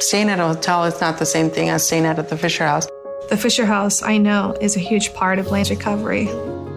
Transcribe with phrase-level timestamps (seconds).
[0.00, 2.86] Staying at a hotel is not the same thing as staying at the Fisher House.
[3.30, 6.26] The Fisher House, I know, is a huge part of Lane's recovery.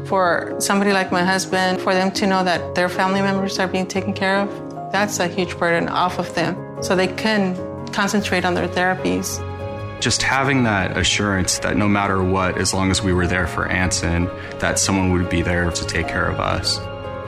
[0.07, 3.85] For somebody like my husband, for them to know that their family members are being
[3.85, 6.57] taken care of, that's a huge burden off of them.
[6.81, 7.55] So they can
[7.93, 9.39] concentrate on their therapies.
[10.01, 13.67] Just having that assurance that no matter what, as long as we were there for
[13.67, 14.25] Anson,
[14.57, 16.79] that someone would be there to take care of us.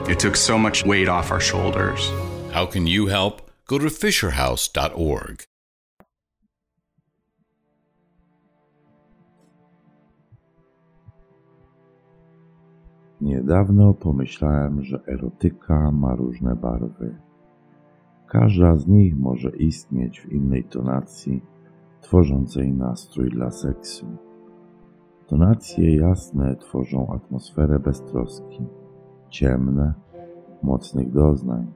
[0.08, 2.10] It took so much weight off our shoulders.
[2.52, 3.48] How can you help?
[3.68, 5.44] Go to fisherhouse.org.
[13.24, 17.14] Niedawno pomyślałem, że erotyka ma różne barwy.
[18.26, 21.42] Każda z nich może istnieć w innej tonacji,
[22.00, 24.06] tworzącej nastrój dla seksu.
[25.26, 28.62] Tonacje jasne tworzą atmosferę beztroski,
[29.28, 29.94] ciemne,
[30.62, 31.66] mocnych doznań,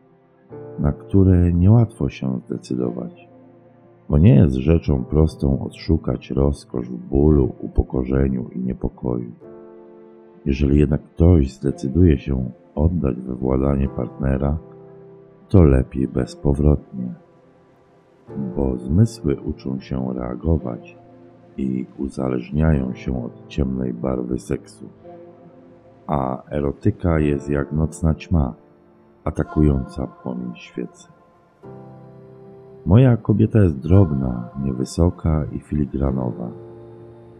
[0.78, 3.28] na które niełatwo się zdecydować,
[4.08, 9.32] bo nie jest rzeczą prostą odszukać rozkosz w bólu, upokorzeniu i niepokoju.
[10.46, 14.58] Jeżeli jednak ktoś zdecyduje się oddać we władanie partnera,
[15.48, 17.14] to lepiej bezpowrotnie,
[18.56, 20.96] bo zmysły uczą się reagować
[21.56, 24.88] i uzależniają się od ciemnej barwy seksu.
[26.06, 28.54] A erotyka jest jak nocna ćma,
[29.24, 31.08] atakująca płomień świecy.
[32.86, 36.50] Moja kobieta jest drobna, niewysoka i filigranowa,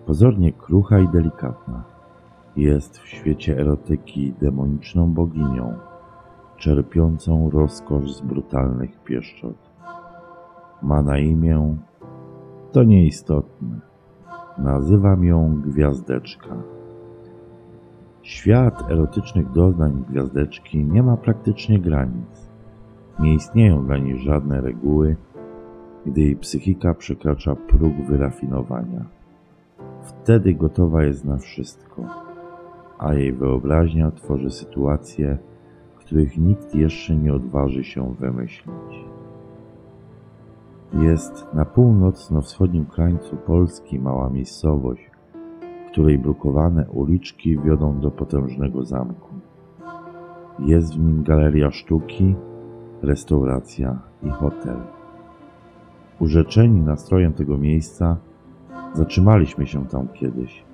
[0.07, 1.98] pozornie krucha i delikatna
[2.57, 5.75] jest w świecie erotyki demoniczną boginią,
[6.57, 9.57] czerpiącą rozkosz z brutalnych pieszczot.
[10.83, 11.77] Ma na imię,
[12.73, 13.81] to nieistotne.
[14.59, 16.57] Nazywam ją Gwiazdeczka.
[18.23, 22.51] Świat erotycznych doznań Gwiazdeczki nie ma praktycznie granic.
[23.21, 25.17] Nie istnieją dla niej żadne reguły,
[26.07, 29.05] gdy jej psychika przekracza próg wyrafinowania.
[30.03, 32.28] Wtedy gotowa jest na wszystko
[32.99, 35.39] a jej wyobraźnia tworzy sytuacje,
[35.97, 39.09] których nikt jeszcze nie odważy się wymyślić.
[40.93, 45.11] Jest na północno-wschodnim krańcu Polski mała miejscowość,
[45.93, 49.35] której brukowane uliczki wiodą do potężnego zamku.
[50.59, 52.35] Jest w nim galeria sztuki,
[53.03, 54.77] restauracja i hotel.
[56.21, 58.17] Urzeczeni nastrojem tego miejsca,
[58.95, 60.65] zatrzymaliśmy się tam kiedyś,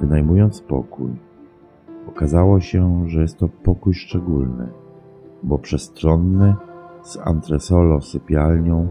[0.00, 1.10] wynajmując pokój
[2.08, 4.68] Okazało się, że jest to pokój szczególny,
[5.42, 6.54] bo przestronny,
[7.02, 8.88] z antresolo sypialnią,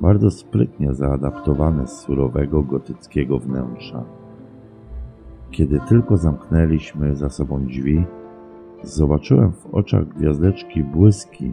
[0.00, 4.04] bardzo sprytnie zaadaptowany z surowego gotyckiego wnętrza.
[5.50, 8.04] Kiedy tylko zamknęliśmy za sobą drzwi,
[8.82, 11.52] zobaczyłem w oczach gwiazdeczki błyski.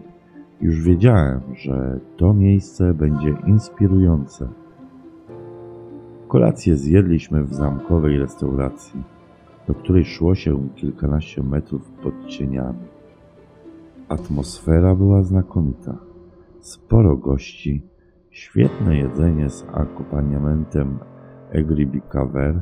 [0.62, 4.48] Już wiedziałem, że to miejsce będzie inspirujące.
[6.28, 9.04] Kolację zjedliśmy w zamkowej restauracji
[9.72, 12.88] do której szło się kilkanaście metrów pod cieniami.
[14.10, 15.98] Atmosfera była znakomita.
[16.60, 17.84] Sporo gości,
[18.30, 21.00] świetne jedzenie z akompaniamentem
[21.50, 22.62] Egribicaver.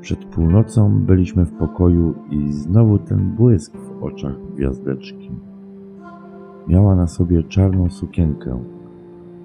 [0.00, 5.30] Przed północą byliśmy w pokoju i znowu ten błysk w oczach gwiazdeczki.
[6.68, 8.64] Miała na sobie czarną sukienkę.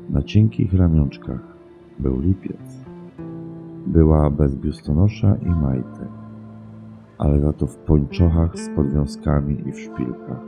[0.09, 1.57] Na cienkich ramionczkach
[1.99, 2.85] był lipiec.
[3.87, 6.18] Była bez biustonosza i majtek
[7.19, 10.41] ale za to w pończochach z podwiązkami i w szpilkach.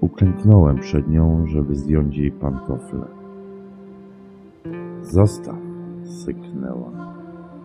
[0.00, 3.06] Uklęknąłem przed nią, żeby zdjąć jej pantofle.
[5.02, 5.56] Zostaw,
[6.04, 6.90] syknęła.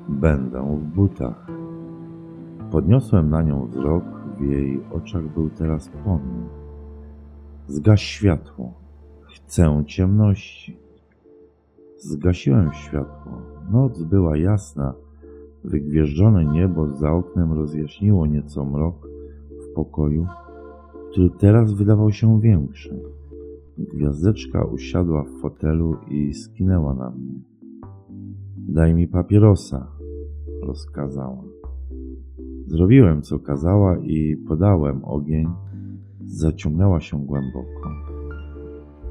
[0.10, 1.48] Będę w butach.
[2.72, 4.04] Podniosłem na nią wzrok,
[4.38, 6.46] w jej oczach był teraz płomień.
[7.68, 8.74] Zgaś światło.
[9.22, 10.78] Chcę ciemności.
[11.98, 13.32] Zgasiłem światło.
[13.72, 14.94] Noc była jasna,
[15.64, 19.08] Wygwieżdżone niebo za oknem rozjaśniło nieco mrok
[19.62, 20.28] w pokoju,
[21.12, 23.04] który teraz wydawał się większy.
[23.78, 27.40] Gwiazdeczka usiadła w fotelu i skinęła na mnie.
[28.58, 29.88] Daj mi papierosa,
[30.62, 31.44] rozkazała.
[32.66, 35.48] Zrobiłem, co kazała i podałem ogień.
[36.26, 37.90] Zaciągnęła się głęboko.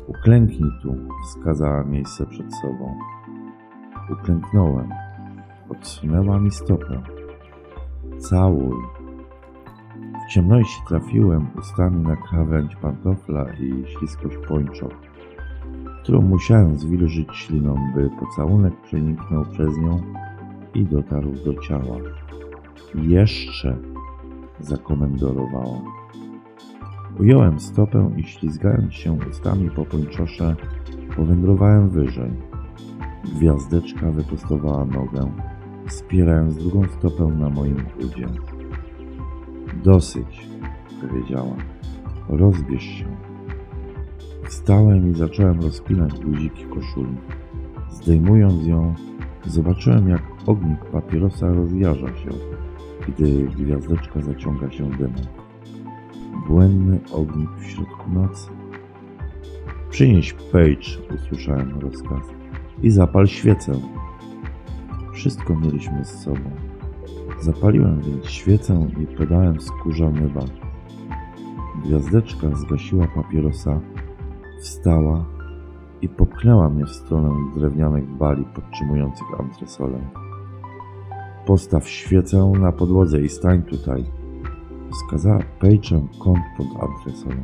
[0.09, 0.95] Uklęknij tu,
[1.25, 2.95] wskazała miejsce przed sobą.
[4.13, 4.89] Uklęknąłem.
[5.71, 7.03] Odsunęła mi stopę.
[8.19, 8.77] Całuj.
[10.27, 14.93] W ciemności trafiłem ustami na krawędź pantofla i śliskość pończoch,
[16.03, 20.03] którą musiałem zwilżyć śliną, by pocałunek przeniknął przez nią
[20.75, 21.97] i dotarł do ciała.
[22.95, 23.77] Jeszcze
[24.61, 25.81] zakomendorowała.
[27.21, 30.57] Ująłem stopę i ślizgając się ustami po pończosze,
[31.17, 32.31] powędrowałem wyżej.
[33.37, 35.33] Gwiazdeczka wyprostowała nogę,
[35.91, 38.27] wspierając drugą stopę na moim udzie.
[39.85, 40.49] Dosyć,
[41.01, 41.57] powiedziała.
[42.29, 43.07] Rozbierz się.
[44.45, 47.17] Wstałem i zacząłem rozpinać guziki koszuli.
[47.91, 48.95] Zdejmując ją,
[49.47, 52.31] zobaczyłem jak ognik papierosa rozjarza się,
[53.09, 55.27] gdy gwiazdeczka zaciąga się dymem.
[56.49, 58.51] Błędny ognik w środku nocy.
[59.91, 62.23] Przynieś Page, usłyszałem rozkaz,
[62.83, 63.73] i zapal świecę.
[65.21, 66.51] Wszystko mieliśmy z sobą.
[67.41, 70.51] Zapaliłem więc świecę i podałem skórzany bat.
[71.85, 73.81] Gwiazdeczka zgasiła papierosa,
[74.61, 75.25] wstała
[76.03, 79.99] i popchnęła mnie w stronę drewnianych bali podtrzymujących antresolę.
[81.47, 84.05] Postaw świecę na podłodze i stań tutaj.
[84.91, 87.43] Wskazała Page'em kąt pod antresolą.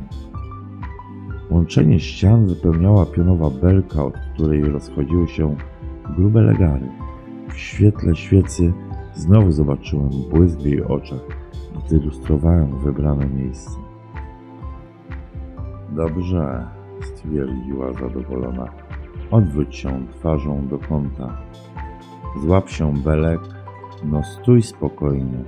[1.49, 5.55] Łączenie ścian wypełniała pionowa belka, od której rozchodziły się
[6.15, 7.06] grube legary.
[7.57, 8.73] W świetle świecy
[9.13, 11.19] znowu zobaczyłem błysk w jej oczach,
[11.85, 13.71] gdy lustrowałem wybrane miejsce.
[15.89, 16.67] Dobrze,
[17.01, 18.67] stwierdziła zadowolona.
[19.31, 21.37] Odwróć się twarzą do kąta.
[22.41, 23.41] Złap się belek,
[24.03, 25.43] no stój spokojnie.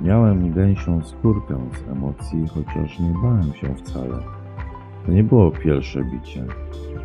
[0.00, 4.18] Miałem gęsią skórkę z emocji, chociaż nie bałem się wcale.
[5.06, 6.44] To nie było pierwsze bicie,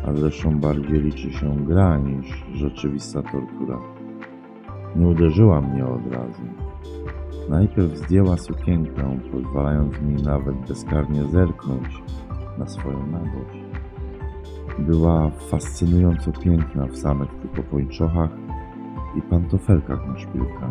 [0.06, 3.78] a zresztą bardziej liczy się gra niż rzeczywista tortura.
[4.96, 6.42] Nie uderzyła mnie od razu.
[7.48, 12.02] Najpierw zdjęła sukienkę, pozwalając mi nawet bezkarnie zerknąć
[12.58, 13.58] na swoją nagość.
[14.78, 18.30] Była fascynująco piękna w samych tylko pończochach
[19.16, 20.70] i pantofelkach na szpilkach.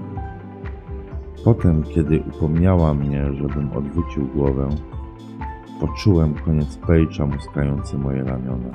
[1.46, 4.70] Potem, kiedy upomniała mnie, żebym odwrócił głowę,
[5.80, 8.72] poczułem koniec pejcza muskający moje ramiona,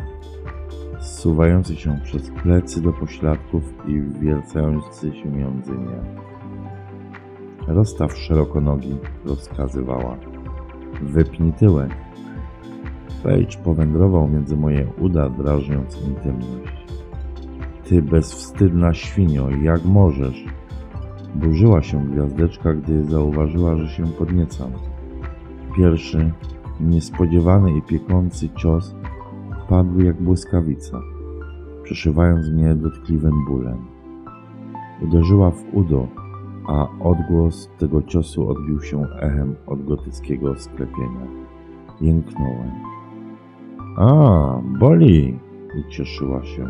[1.06, 6.26] zsuwający się przez plecy do pośladków i wiercający się między nie.
[7.74, 10.16] Rozstaw szeroko nogi, rozkazywała.
[11.02, 11.90] Wypnij tyłek.
[13.22, 16.86] Page powędrował między moje uda, drażniąc intymność.
[17.84, 20.44] Ty bezwstydna świnio, jak możesz?
[21.34, 24.72] Burzyła się gwiazdeczka, gdy zauważyła, że się podniecam.
[25.76, 26.32] Pierwszy,
[26.80, 28.94] niespodziewany i piekący cios
[29.68, 31.00] padł jak błyskawica,
[31.82, 33.78] przeszywając mnie dotkliwym bólem.
[35.02, 36.08] Uderzyła w udo,
[36.68, 41.26] a odgłos tego ciosu odbił się echem od gotyckiego sklepienia.
[42.00, 42.70] Jęknąłem.
[43.96, 45.38] A, boli!
[45.80, 46.68] ucieszyła się.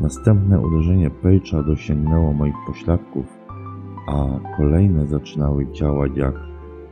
[0.00, 3.26] Następne uderzenie Pejcza dosięgnęło moich pośladków,
[4.08, 4.26] a
[4.56, 6.34] kolejne zaczynały działać jak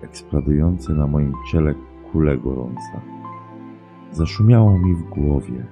[0.02, 1.74] eksplodujące na moim ciele
[2.12, 3.21] kule gorąca.
[4.12, 5.66] Zaszumiało mi w głowie.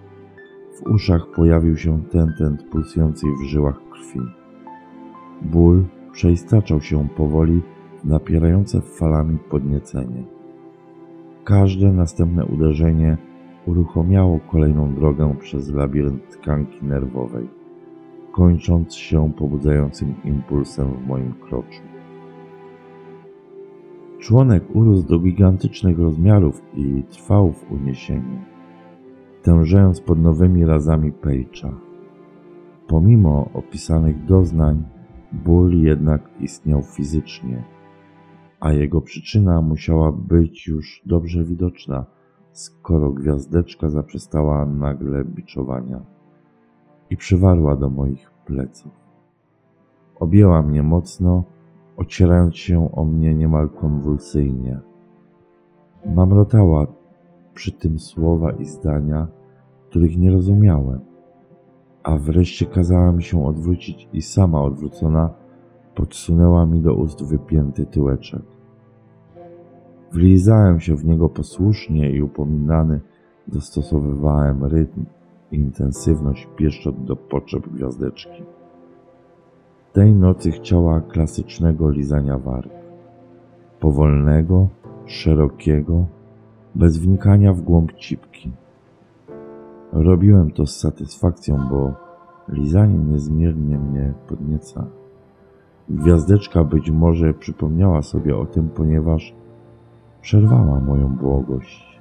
[0.75, 4.21] W uszach pojawił się tentent pulsującej w żyłach krwi.
[5.43, 7.63] Ból przeistaczał się powoli
[8.03, 10.23] w napierające falami podniecenie.
[11.45, 13.17] Każde następne uderzenie
[13.67, 17.49] uruchomiało kolejną drogę przez labirynt tkanki nerwowej,
[18.33, 21.83] kończąc się pobudzającym impulsem w moim kroczu.
[24.21, 28.39] Członek urósł do gigantycznych rozmiarów i trwał w uniesieniu,
[29.43, 31.73] tężejąc pod nowymi razami Pejcza.
[32.89, 34.85] Pomimo opisanych doznań,
[35.33, 37.65] ból jednak istniał fizycznie,
[38.61, 42.07] a jego przyczyna musiała być już dobrze widoczna,
[42.53, 46.01] skoro gwiazdeczka zaprzestała nagle biczowania
[47.11, 48.93] i przywarła do moich pleców.
[50.21, 51.45] Objęła mnie mocno,
[52.01, 54.81] ocierając się o mnie niemal konwulsyjnie.
[56.07, 56.87] Mamrotała
[57.55, 59.27] przy tym słowa i zdania,
[59.89, 61.01] których nie rozumiałem,
[62.03, 65.31] a wreszcie kazała mi się odwrócić i sama odwrócona
[65.95, 68.43] podsunęła mi do ust wypięty tyłeczek.
[70.13, 73.01] Wlizałem się w niego posłusznie i upominany
[73.49, 75.05] dostosowywałem rytm
[75.53, 78.43] i intensywność pieszczot do potrzeb gwiazdeczki.
[79.93, 82.71] Tej nocy chciała klasycznego lizania warg.
[83.81, 84.69] Powolnego,
[85.07, 86.07] szerokiego,
[86.75, 88.53] bez wnikania w głąb cipki.
[89.93, 91.93] Robiłem to z satysfakcją, bo
[92.53, 94.87] Lizanie niezmiernie mnie podnieca.
[95.89, 99.35] Gwiazdeczka być może przypomniała sobie o tym, ponieważ
[100.21, 102.01] przerwała moją błogość.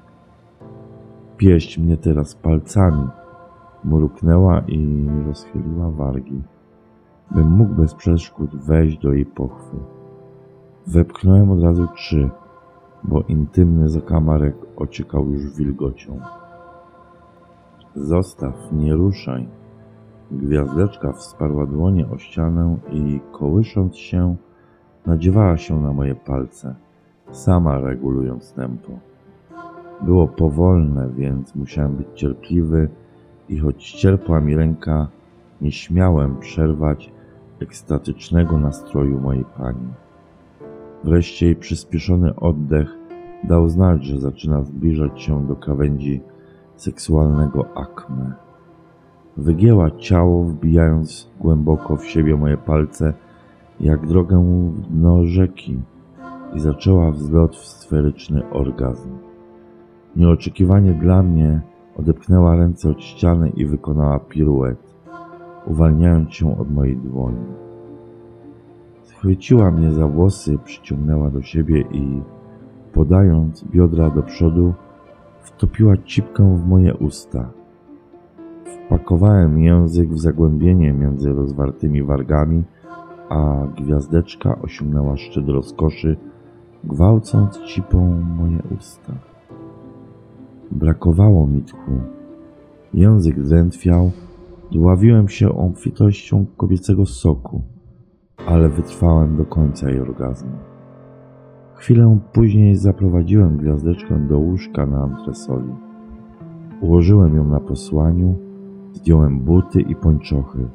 [1.38, 3.08] Pieść mnie teraz palcami,
[3.84, 6.41] mruknęła i rozchyliła wargi,
[7.31, 9.77] bym mógł bez przeszkód wejść do jej pochwy.
[10.88, 12.29] Wepchnąłem od razu trzy,
[13.03, 16.19] bo intymny zakamarek ociekał już wilgocią.
[17.95, 19.48] Zostaw, nie ruszaj.
[20.31, 24.36] Gwiazdeczka wsparła dłonie o ścianę i kołysząc się,
[25.05, 26.75] nadziewała się na moje palce,
[27.31, 28.91] sama regulując tempo.
[30.01, 32.89] Było powolne, więc musiałem być cierpliwy
[33.50, 35.07] i choć cierpła mi ręka,
[35.62, 37.12] nie śmiałem przerwać
[37.61, 39.87] ekstatycznego nastroju mojej pani.
[41.03, 42.97] Wreszcie jej przyspieszony oddech
[43.43, 46.21] dał znać, że zaczyna zbliżać się do krawędzi
[46.75, 48.33] seksualnego akme.
[49.37, 53.13] Wygięła ciało, wbijając głęboko w siebie moje palce,
[53.79, 55.79] jak drogę w dno rzeki
[56.53, 59.09] i zaczęła wzlot w sferyczny orgazm.
[60.15, 61.61] Nieoczekiwanie dla mnie
[61.97, 64.88] odepchnęła ręce od ściany i wykonała piruet,
[65.69, 67.45] uwalniając się od mojej dłoni.
[69.03, 72.21] Schwyciła mnie za włosy, przyciągnęła do siebie i,
[72.93, 74.73] podając biodra do przodu,
[75.41, 77.49] wtopiła cipkę w moje usta.
[78.63, 82.63] Wpakowałem język w zagłębienie między rozwartymi wargami,
[83.29, 86.17] a gwiazdeczka osiągnęła szczyt rozkoszy,
[86.83, 89.13] gwałcąc cipą moje usta.
[90.71, 91.91] Brakowało mi tchu.
[92.93, 94.11] Język drętwiał,
[94.71, 97.61] dławiłem się obfitością kobiecego soku,
[98.47, 100.51] ale wytrwałem do końca jej orgazmu.
[101.75, 105.73] Chwilę później zaprowadziłem gwiazdeczkę do łóżka na antresoli.
[106.81, 108.35] Ułożyłem ją na posłaniu,
[108.93, 110.67] zdjąłem buty i pończochy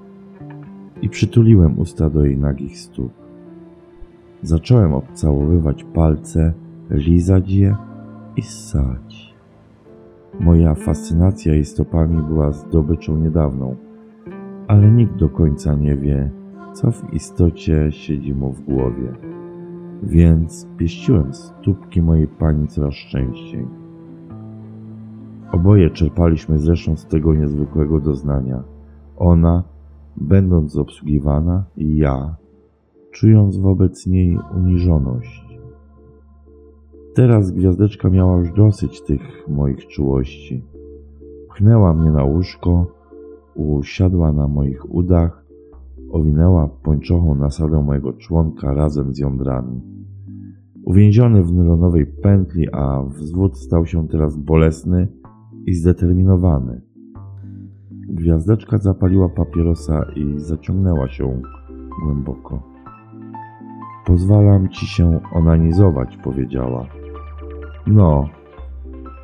[1.03, 3.13] i przytuliłem usta do jej nagich stóp.
[4.43, 6.53] Zacząłem obcałowywać palce,
[6.91, 7.77] lizać je
[8.37, 9.14] i ssać.
[10.41, 13.77] Moja fascynacja jej stopami była zdobyczą niedawną,
[14.69, 16.31] ale nikt do końca nie wie,
[16.73, 19.13] co w istocie siedzi mu w głowie.
[20.03, 23.67] Więc pieściłem stópki mojej pani coraz częściej.
[25.53, 28.63] Oboje czerpaliśmy zresztą z tego niezwykłego doznania.
[29.17, 29.63] Ona,
[30.17, 32.37] będąc obsługiwana, i ja,
[33.11, 35.44] czując wobec niej uniżoność.
[37.15, 40.65] Teraz gwiazdeczka miała już dosyć tych moich czułości.
[41.49, 42.87] Pchnęła mnie na łóżko,
[43.55, 45.45] usiadła na moich udach,
[46.11, 49.81] owinęła pończochą nasadę mojego członka razem z jądrami.
[50.85, 55.09] Uwięziony w nylonowej pętli, a wzwód stał się teraz bolesny
[55.67, 56.81] i zdeterminowany.
[58.09, 61.43] Gwiazdeczka zapaliła papierosa i zaciągnęła się
[62.05, 62.63] głęboko.
[64.07, 67.04] Pozwalam ci się onanizować, powiedziała.
[67.87, 68.29] No,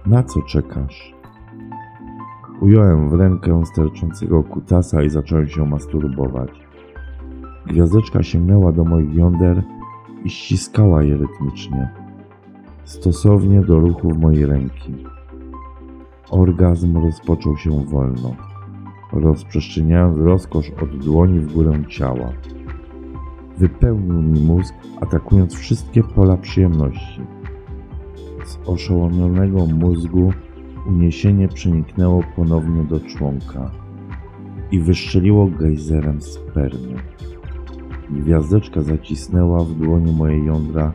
[0.07, 1.15] na co czekasz?
[2.61, 6.51] Ująłem w rękę sterczącego kutasa i zacząłem się masturbować.
[7.67, 9.63] Gwiazdeczka sięgnęła do moich jąder
[10.25, 11.91] i ściskała je rytmicznie,
[12.85, 14.95] stosownie do ruchów mojej ręki.
[16.31, 18.35] Orgazm rozpoczął się wolno,
[19.13, 22.33] rozprzestrzeniając rozkosz od dłoni w górę ciała.
[23.59, 27.40] Wypełnił mi mózg, atakując wszystkie pola przyjemności.
[28.51, 30.33] Z oszołomionego mózgu
[30.89, 33.71] uniesienie przeniknęło ponownie do członka
[34.73, 36.95] i wyszczeliło gejzerem spermy.
[38.11, 40.93] Gwiazdeczka zacisnęła w dłoni moje jądra,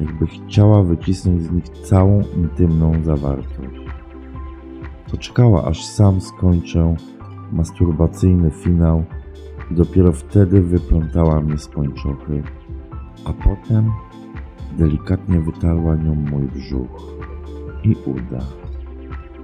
[0.00, 3.80] jakby chciała wycisnąć z nich całą intymną zawartość.
[5.10, 6.96] Poczekała, aż sam skończę
[7.52, 9.04] masturbacyjny finał
[9.70, 12.42] i dopiero wtedy wyplątała mnie z pończochy,
[13.24, 13.90] a potem
[14.78, 17.16] delikatnie wytarła nią mój brzuch
[17.84, 18.44] i uda.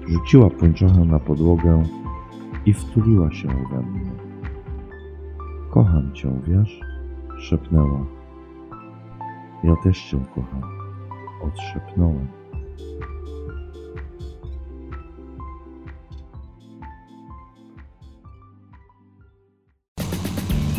[0.09, 1.83] Rzuciła pończochę na podłogę
[2.67, 4.11] i wtuliła się we mnie.
[5.71, 6.81] Kocham cię, wiesz?
[7.41, 8.07] szepnęła.
[9.65, 10.63] Ja też cię kocham,
[11.43, 12.29] odszepnąłem.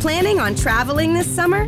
[0.01, 1.67] Planning on traveling this summer?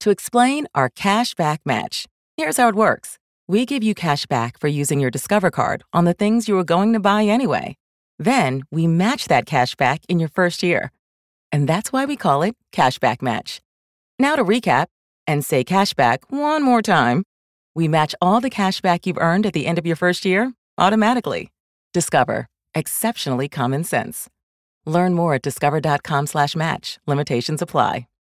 [0.00, 2.06] to explain our cash back match.
[2.36, 6.04] Here's how it works we give you cash back for using your Discover card on
[6.04, 7.76] the things you were going to buy anyway.
[8.18, 10.90] Then we match that cash back in your first year.
[11.52, 13.60] And that's why we call it Cashback Match.
[14.18, 14.86] Now to recap
[15.26, 17.24] and say cashback one more time.
[17.74, 20.52] We match all the cash back you've earned at the end of your first year
[20.78, 21.50] automatically.
[21.92, 22.46] Discover.
[22.74, 24.28] Exceptionally common sense.
[24.86, 26.98] Learn more at discover.com slash match.
[27.06, 28.06] Limitations apply.